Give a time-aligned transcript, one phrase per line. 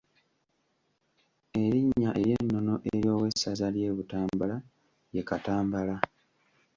[1.63, 4.57] Erinnya ery’ennono ery’owessaza ly’e Butambala
[5.15, 5.95] ye Katambala.